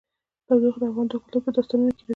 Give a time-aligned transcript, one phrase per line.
[0.47, 2.09] تودوخه د افغان کلتور په داستانونو کې راځي.